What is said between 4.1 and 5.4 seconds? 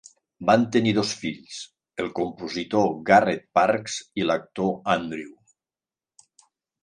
i l'actor Andrew.